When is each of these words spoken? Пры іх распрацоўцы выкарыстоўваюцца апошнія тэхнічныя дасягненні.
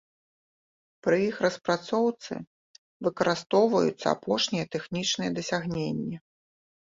Пры 1.07 1.17
іх 1.29 1.35
распрацоўцы 1.45 2.33
выкарыстоўваюцца 3.07 4.07
апошнія 4.15 4.65
тэхнічныя 4.77 5.31
дасягненні. 5.39 6.17